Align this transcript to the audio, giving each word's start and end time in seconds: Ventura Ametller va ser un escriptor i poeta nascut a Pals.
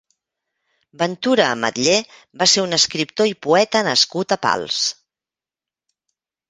Ventura 1.01 1.45
Ametller 1.57 1.99
va 2.43 2.47
ser 2.55 2.65
un 2.65 2.79
escriptor 2.81 3.33
i 3.35 3.39
poeta 3.49 3.87
nascut 3.91 4.37
a 4.39 4.43
Pals. 4.49 4.83